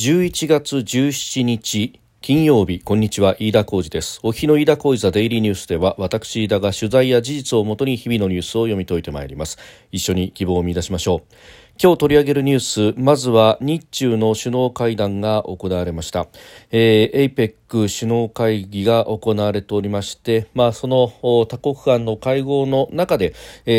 [0.00, 4.18] 11月17日金曜日こんにちは飯田浩二です。
[4.22, 9.58] お日の飯田浩二ザデイリーニュースでは私飯田が取材や事実をもとに日々のニュースを読み解いてまいります。
[9.92, 11.34] 一緒に希望を見出しましょう。
[11.82, 16.26] 今日取り上げるニュースまずは日中の首脳会談が行われました、
[16.70, 23.34] えー、APEC 首脳会議が行われておりまして、まあ、その多国間の会合の中で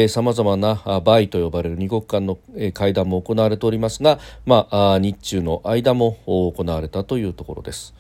[0.08, 2.40] さまざまなバイと呼ばれる二国間の
[2.74, 7.94] 会談も行われておりますが、まあ、日中の間も行われたというところです。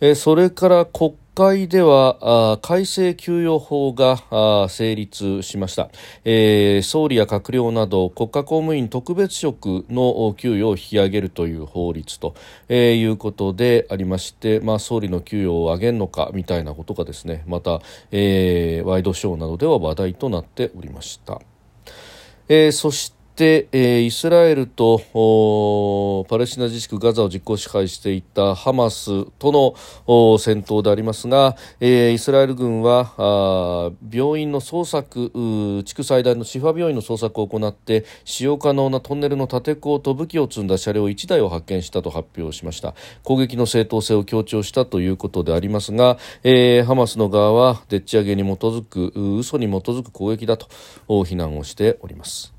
[0.00, 5.90] えそれから国会では改正給与法が成立しました、
[6.24, 12.34] えー、総理や閣僚など国家公務員特別職の給与を引き上げるという法律と、
[12.68, 17.80] えー、いうことでありまして、まあ、総理の給与を上げるのかみたいなことがですねまた、
[18.12, 21.40] えー、ワイドショーなどでは話題となっておりました。
[22.48, 24.98] えー、そして、えー、イスラエルと
[26.28, 42.94] パレスチナ自治区ガザを実効支配していたハマスとの戦闘でありますが、えー、イスラエル軍は病院の捜索地区最大のシファ病院の捜索を行って使用可能なトンネルの立て坑と武器を積んだ車両1台を発見したと発表しました。
[43.24, 50.68] 攻撃の正当性を強調したということでありますが、えー、ハマスの側はでっち上げに基づく嘘に基づく攻撃だと
[51.24, 52.53] 非難をしております。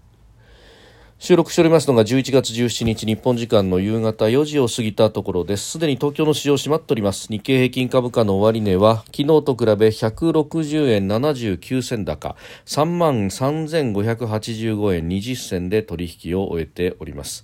[1.26, 5.72] 収録しておりますのが11月17日日本時間の夕方4時を過ぎたところです。
[5.72, 7.30] すでに東京の市場閉まっております。
[7.31, 12.36] 日経平均株価の終値は昨日と比べ160円79銭高
[12.68, 17.44] 3万3585円20銭で取引を終えております、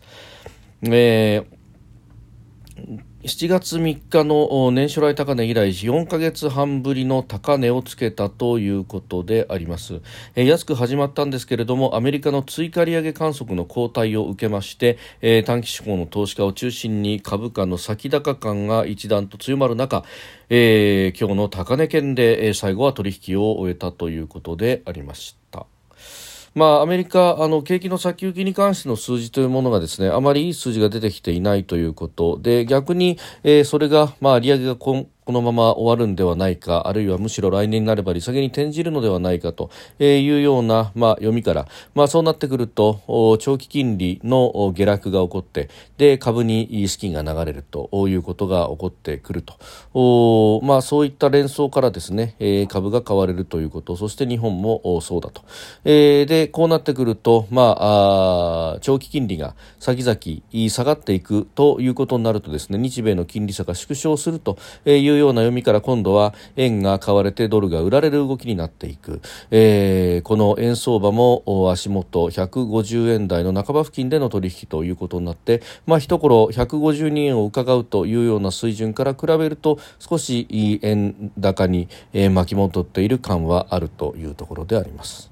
[0.84, 1.61] えー
[3.24, 10.02] 7月3日の年初来高値以来4ヶ月半ぶりの高値をつけたということであります、
[10.34, 14.98] 安く始まったんですけれどもアメリカの追加利上げ観測の後退を受けまして、
[15.46, 20.04] 短期志向の投資家を中心に株価の先高感が一段と強まる中、
[20.50, 25.68] えー、今日の高値圏で、最後は取引を終えたということでありました。
[26.54, 52.36] まあ、アメリカ、あの、景気の先行きに関しての数字というものがですね、あまりいい数字が出てきていないということで、逆に、えー、それが、まあ、利上げが今このまま終わるんではないかあるいはむしろ来年になれば利下げに転じるのではないかというような、まあ、読みから、まあ、そうなってくると長期金利の下落が起こってで株に資金が流れるということが起こってくると、まあ、そういった連想からですね、
[52.70, 55.44] 株が買われるということそして日本もそうだと、
[55.84, 80.48] でこうなってくると、ま、あ長期金利が先々下がっていくということになるとですね日米の金利差が縮小するといういうような読みから今度は円が買われてドルが売られる動きになっていく、えー、この円相場も足元150円台の半ば付近での取引ということになって、まあ、一頃152円を伺うというような水準から比べると少し
[80.82, 85.31] 円高に巻き戻っている感はあるというところであります。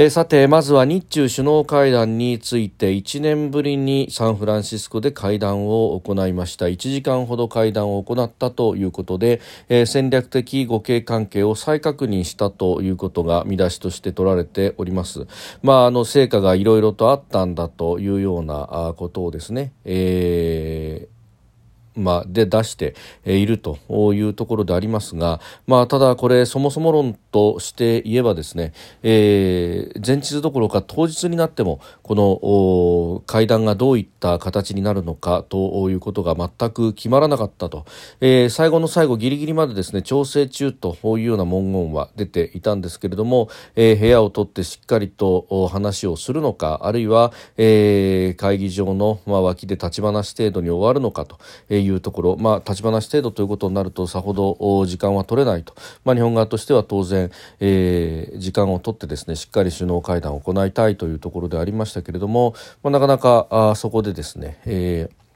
[0.00, 6.66] えさてまずは日中首脳会談について1年ぶりにサンフランシスコで会談を行いました。
[6.66, 15.26] 1時間ほど会談を行ったということで、えー、戦略的互恵関係を再確認したということが見出しとして取られております。
[15.64, 21.17] まああの成果がいろいろとあったんだというようなことをですね、えー
[21.98, 22.94] まあ、で出して
[23.24, 23.78] いると
[24.14, 28.72] いうところでありますが、まあ、ただこれそもそも論として言えばですね、
[29.02, 37.84] えー、前日どころか当日になってもこの会談がどういった形になるのかということが全く決まらなかったと、
[38.20, 51.38] えー、最後の最後ギリギリまでですね調整中というような文言は出ていたんですけれども、えー、部屋を取ってしっかりと話をするのかあるいは、えー、会議場の、まあ、脇で立ち話程度に終わるのかと
[51.74, 65.27] いういうところ、まあ、立ち話程度ということになるとさほど時間は取れないと、まあ、日本側としては当然、えー、時間を取ってですねしっかり首脳会談を行いたいというところでありましたけれども、まあ、なかなかあそこでですね、えー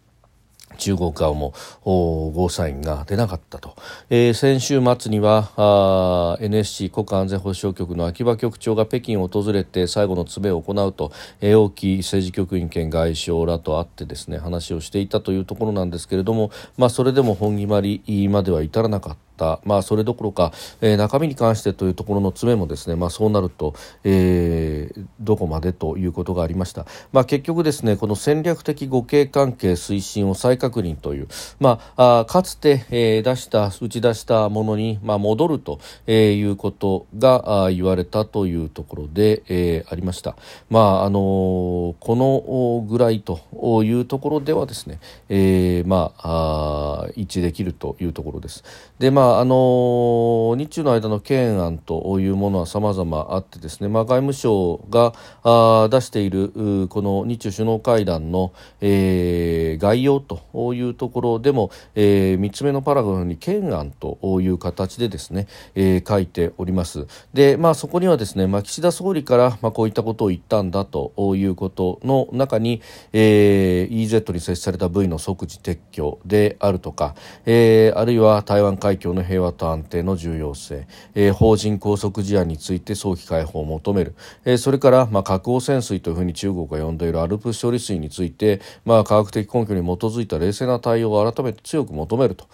[0.83, 3.77] 中国側もゴーサインが出なかったと、
[4.11, 19.32] えー、先週末には NSC 国家安全保障局の秋葉局長が北京を訪れて最後の詰めを行うと、えー、王毅政治局員兼外相らと会ってですね話をしていたというところなんですけれども、まあ、それでも本決まりまでは至らなかった。
[19.65, 23.75] まあ、それどころか、えー、中身に関してというところの詰めもですね、まあ、そうなると、
[24.05, 31.29] えー、どこまでということがありました、まあ、結局ですねこの戦略的互恵関係推進を再確認という、
[31.61, 40.37] まあ、あかつて、えー、出した打ち出したものに、まあ、戻ると、え、いうことがあ言われたというところで、えー、ありました。
[40.71, 43.41] まああのー、このぐらいと
[43.85, 44.99] いうところではですね、
[45.29, 48.65] えー、まあ一致できるというところです。
[48.99, 55.13] でまああのー、日中の間の懸案というものは様々あってですね、まあ、外務省が
[55.43, 67.07] あ出しているこの日中首脳会談の、えー、概要というところでも、えー、3つ目のパラグラフに懸案という形でですね、えー、書いております。
[67.33, 72.83] でまあそこにはですね、まあ、岸田総理から、まあ、こういったことを言ったんだということの中に、
[73.13, 77.15] えー、EZ に設置された部位の即時撤去であるとか、
[77.47, 84.15] えー、あるいは台湾海峡の平和と安定の重要性、えー、法人拘束事案について早期解放を求める、
[84.45, 92.47] えー、それから、まあ、核汚染水というふうに中国が呼んでいるアルプス処理水について、まあ、科学的根拠に基づいた冷静な対応を改めて強く求めると。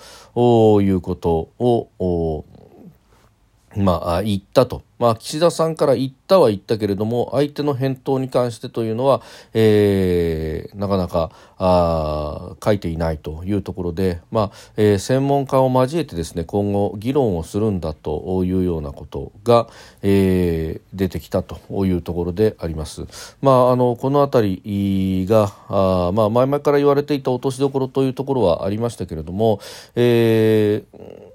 [0.81, 2.45] いうことを
[3.77, 4.83] まあ、言ったと。
[4.99, 9.23] まあ、岸田さんから言ったは言ったけれども、相手の返答に関してというのは、
[9.55, 11.31] えー、なかなか、
[11.61, 19.69] あ書いていないというところで、まあ、えー、専門家を交えてですね、今後議論をするんだというようなことが、
[20.03, 23.07] えー、出てきたというところであります。
[23.41, 29.61] まあ、あの、このあたりが、あまあ、前々から言われていた落としどころというところはありましたけれども、
[29.95, 31.28] えー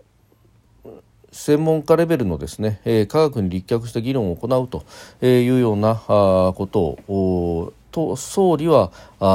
[1.33, 4.85] 専門家レベルのですね、えー、科学に立脚した議論を行うと
[5.25, 8.91] いうようなことをと総理は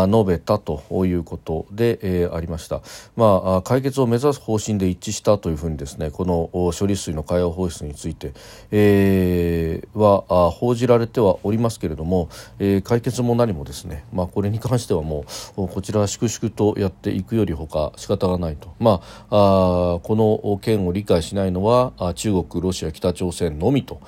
[0.09, 2.83] 述べたということで、えー、ありました、
[3.17, 8.35] まあ、解決を目指す方針で一致したというふうにですねこの処理水の海洋放出について、
[8.71, 12.29] えー、は報じられてはおりますけれども、
[12.59, 15.25] えー、解決も何もですね、まあ、これに関してはも
[15.57, 19.01] うこちらは粛々とやっていくよりほか仕方がないと、ま
[19.31, 24.01] あ、あこの件を理解しないのは中国、ロシア、北朝鮮のみと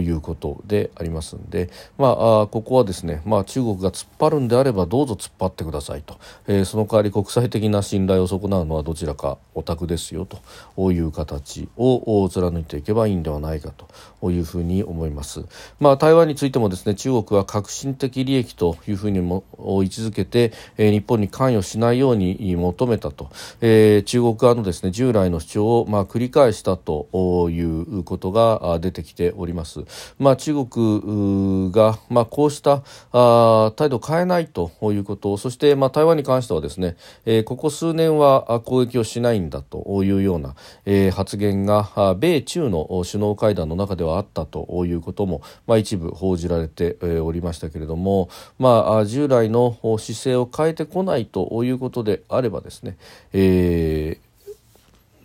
[0.00, 13.72] いうことでありますので、まあ、ここはですね、まあ、中国が突っ張るんであればどうぞ突っ張ってくださいと、えー、その代わり国際的な信頼を損なうのはどちらかお宅ですよという形を貫いていけばいいんではないか
[14.20, 15.44] というふうに思います。
[15.78, 29.80] まあ、台湾についてもですね中国は革新的利益というふうにも位置づけて、えー、日本に関与しないように求めたと、えー、中国側のですね従来の主張をまあ繰り返したということが出てきております。
[30.18, 32.82] まあ、中国がまあこうした
[33.12, 40.54] あ態度を変えないということそしてまあ台湾に関してはですね、えー、ここ数年は攻撃をしないんだというような、
[40.84, 48.28] えー、発言が米中の首脳会談の中ではあったということも、まあ、一部報じられておりましたけれども、
[48.58, 52.98] まあ、従来の姿勢を変えてこないということであればですね、
[53.32, 54.30] えー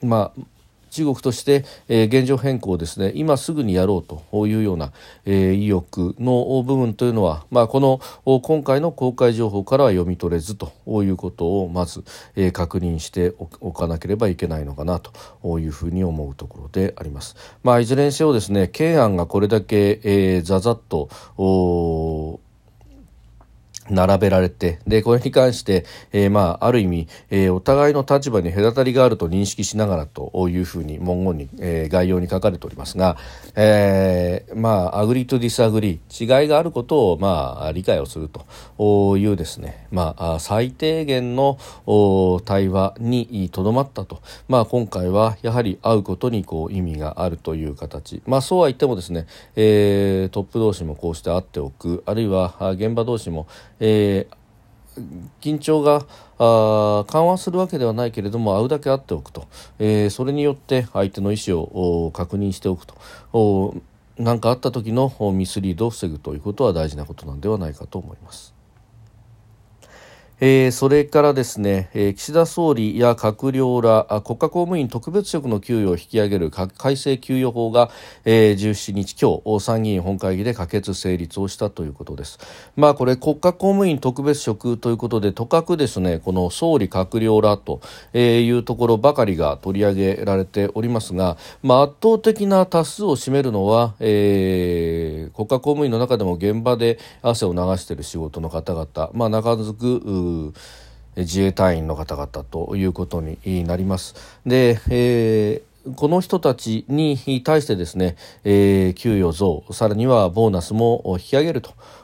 [0.05, 0.54] まあ
[0.95, 4.93] 中国として、えー、現状変更をですね今すぐにやろうというような、
[5.25, 7.99] えー、意欲の部分というのは、まあ、この
[8.39, 10.71] 今回の公開情報からは読み取れずと
[11.03, 12.05] いうことをまず、
[12.37, 17.35] えー、確認しておかなければいけないのかなというふうに思うところであります。
[17.61, 21.09] まあ、いずれにせよですね懸案がこれだけ、えー、ざざっと
[23.89, 33.17] 並べられて、で、これに関して、えー、まあ、ある意味、えー、お互いの立場に隔たりがあると認識しながらというふうに文言に、えー、概要に書かれておりますが、
[33.55, 41.57] えー、まあ、アグリとディスアグリ、違いがあることを、まあ、理解をするというですね、まあ、最低限の
[42.45, 44.21] 対話にとどまったと。
[44.47, 48.21] まあ、今回はやはり会うことにこう意味があるという形。
[48.25, 53.47] まあ、そうは言ってもですね、えー、トップ同士もこうして会っておく、あるいは現場同士も、
[53.79, 55.03] えー、
[55.41, 56.05] 緊張が
[56.37, 59.47] あ緩和するわけではないけれども会うだけ会っておくと、
[59.79, 63.81] えー、それによって相手の意思を確認しておくと
[64.17, 68.54] 何かあった時のミスリードを防ぐということは大事なことなんではないかと思います。
[70.41, 77.89] えー、それからですね、えー、岸田総理や閣僚ら国家公務員特別職の給与を引き上げる改正給与法が、
[78.25, 82.37] えー、17日今日参議院本会議で可決成立をしたということです。
[82.75, 87.79] まあこれ国家公務員特別職ということでとかくですねこの総理閣僚らと
[88.13, 100.25] いうところばかりが取り上げられておりますが、まあ、圧倒的な多数を占めるのは、えー、国家公務員の中でも現場で汗を流している仕事の方々、まあ、中づく
[101.15, 104.15] 自衛隊員の方々ということになります。
[104.45, 111.61] で、えーこの人たちに対してですね、えー、給与増さらにはボーナスも引き上げる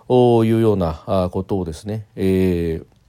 [0.07, 3.00] というようなことをですね、えー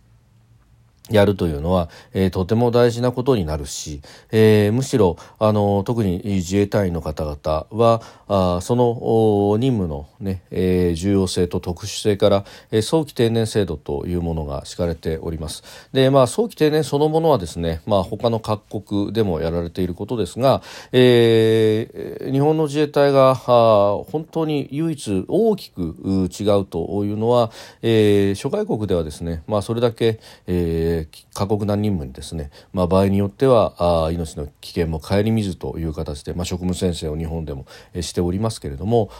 [1.10, 15.62] やるというのは、えー、とても大事なことになるし、えー、むしろあの特に自衛隊員の方々はあその任務のね、えー、重要性と特殊性から、えー、早期定年制度というものが敷かれております。
[15.92, 25.96] で、まあ、早期定年そのものはですね、まあ、他の各国でもやられていることですが、えー、日本の自衛隊があ本当に唯一大きく
[26.30, 27.50] 違うというのは、
[27.82, 30.91] えー、諸外国ではですね、まあ、それだけ、えー、
[31.34, 37.66] 過酷な任務にですね、まあ、場合によってはあ命の危険も顧みずという形で、まあ、職務宣誓を日本でも
[38.00, 39.10] しておりますけれども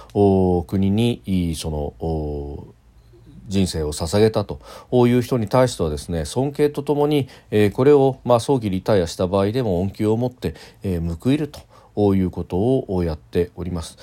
[0.67, 2.75] 国にその
[3.49, 4.61] 人生を捧げたと
[5.07, 11.61] いう人に対してはですね尊敬とともに、えー、これを、まあ、早期リタイアした場合でも恩給を持って、えー、報いると
[12.15, 13.99] いうことをやっております。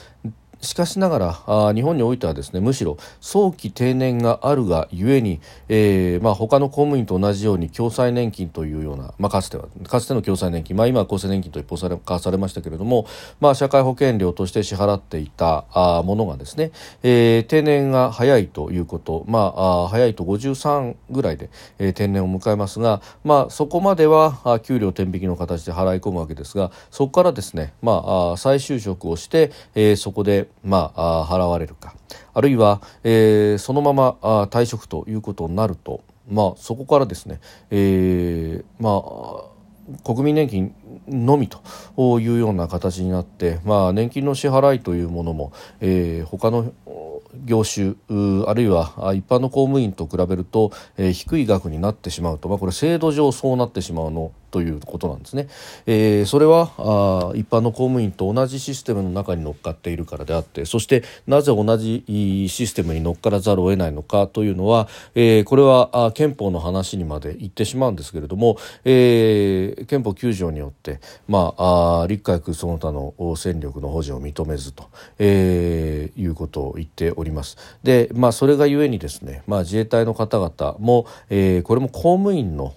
[0.62, 5.40] しかしながらあ日本においてはですねむしろ早期定年があるがゆえに、
[5.70, 13.08] えーまあ、他の公務員と同じように共済年金というような、まあ、かつてはかつての共済年金、まあ、今は厚生年金と一方され化されましたけれども、
[13.40, 16.72] まあ、社会保険料として支払っていたあものがですね、
[17.04, 31.96] えー、定年が早いということ、まあ、あ早いと53ぐらいで、えー、定年を迎えますが、まあ、そこまではあ給料天引きの形で払い込むわけですがそこからですね、まあ、あ再就職をして、えー、そこでまあ、払われるか。
[32.34, 37.40] あるいは、えー、そのまま退職ということになると、まあ、そこからですね、
[37.72, 39.60] えー、まあ
[40.04, 40.76] 国民年金
[41.08, 46.72] のみというような形になって、まあ、年金の支払いというものも、えー、他の
[47.46, 47.96] 業種
[48.46, 55.48] あるいは一般の公務員と比べると、えー、低い額になってしまうと、まあ、これ制度上そうなってしまうのということなんですね。
[55.86, 62.04] えー、それはあ一般の公務員と同じシステムの中に乗っかっているからであってそしてなぜ同じ
[62.50, 77.58] システムに乗っからざるを得ないのかというのは、えー、これはあ憲法の話にまで言ってしまうんですけれども、えー、憲法9条によって、まあ、あ陸海空その他の戦力の保持を認めずと、えー、いうことを言っております。
[77.84, 82.74] で、まあ、それがゆえにですね、まあ、自衛隊の方々も、えー、これも公務員の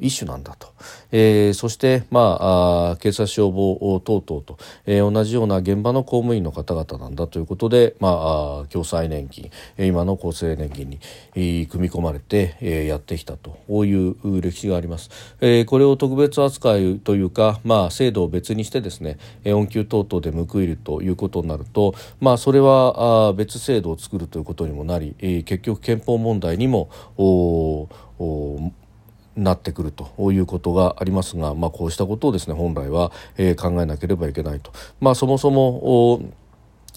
[0.00, 0.68] 意種なんだと、
[1.12, 10.98] えー、そして、まあ、あ警察消防等々と、えー、同じような現場の公務員の方々なんだということで、まあ、あ共済年金今の厚生年金に、
[11.34, 15.10] えー、組み込まれて、えー、やってきたという歴史があります、
[15.40, 27.88] えー、これを特別扱いというか、まあ、制度を別にしてですね恩給等々で報いるということになると、まあ、それはあ別制度を作るということにもなり、えー、結局憲法問題にもおお
[29.36, 34.72] なってくるということがありますが、まあ、こうしたことをですね本来は、えー、考えなければいけないと。
[35.00, 36.22] まあ、そもそも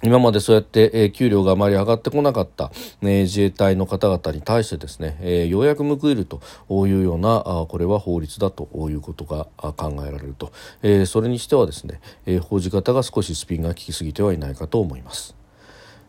[0.01, 6.39] 今までそうやって、えー、給料があまり上がってこなかった、えー、自衛隊の方々に対してですね、えー、ようやく報いると
[6.87, 15.38] いうようなあこれは法律だということが考えられると、えー、それにしてはですね、えー、報じ方が少しスピンが効きすぎてはいないかと思います。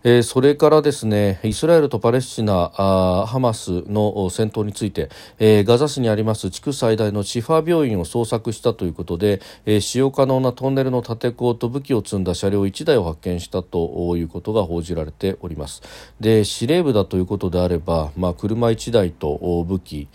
[0.02, 15.82] えー、それからですねイスラエルとパレスチナあハマスの戦闘について、えー、ガザ市にあります地区最大のシファ病院を捜索したということで、えー、使用可能なトンネルの立て坑と武器を積んだ車両1台を発見したということが報じられております。
[16.18, 20.08] で司令部だということであれば、まあ、車1台と武器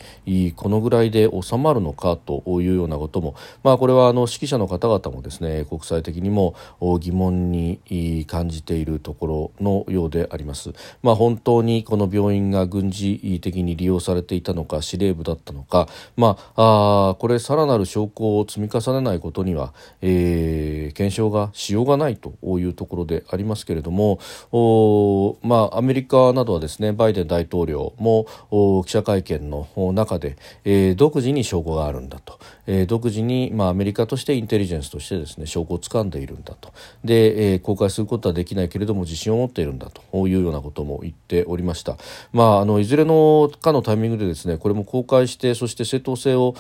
[0.56, 6.56] このぐらいで収まるのかというようなことも、まあ、これはあの指揮者の方々もですね国際的にも
[7.00, 10.72] 疑問に感じているところのようであります。
[11.04, 24.20] まあ、本当にこの病院が軍事的に利用されていたのか司令部だったのか、まあ、あこれさらなる証拠を積み重ねないことには、えー、検証がしようがないというところでありますけれども
[24.52, 28.26] お、まあ、アメリカなどはですねバイデン大統領も
[28.86, 41.98] 記者会見の中で、えー、独自に証拠があるんだと、えー、独自に、まあ、アメリカとしてインテリジェンスとしてですね証拠を掴んでいるんだとで、えー、公開することはできないけれども自信を持っているんだというようなことも言っておりました。
[42.34, 46.56] まあ、あのいずれのかのタイミングでですねこれも公開してそして正当性を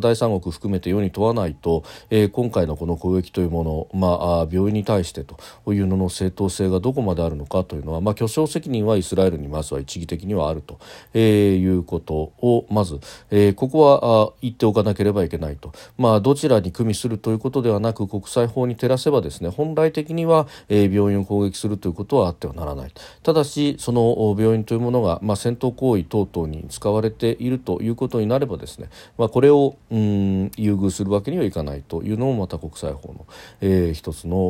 [0.00, 5.38] 第三国含めて世に問わないと、えー、今回のこの攻撃というもの、まあ、病院に対してと
[5.72, 10.78] いうのの正当性がどこまであるのかというのは、まあ、巨匠責任はイスラエルにまずは一義的にはあると、
[11.14, 22.92] えー、いうことをまず、えー、ここはあ言っておかないなければいけないと、まあ、どちらに組みするということではなく国際法に照らせばですね本来的には、え、病院を攻撃するといういうことはあってはならない
[23.22, 33.26] ただしその病院というものが、まあ、戦闘行為等々に使われているということになればですね、まあ、これをうん優遇するわけにはいかないというのもまた国際法の、
[33.60, 34.40] えー、一つの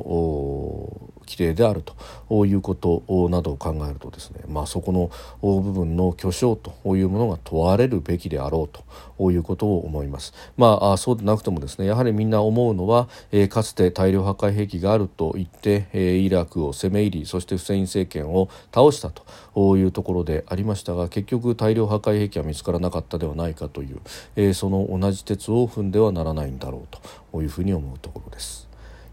[1.30, 1.82] 規定である
[2.28, 5.10] ということなどを考えるとですね、まあ、そこの
[5.40, 8.80] 部分の巨匠というものが問われるべきであろう
[9.16, 10.34] ということを思います。
[10.56, 24.00] まあ、そうでなくてもですねやはりみんな思うのは、えー、かつて大量破壊兵器があると言って、えー、イラクを攻め入りそしてフセイン政権を倒したというところでありましたが結局大量破壊兵器は見つからなかったではないかという、
[24.36, 26.96] えー、その同じ鉄を踏んではならないんだろう
[27.32, 28.69] というふうに思うところです。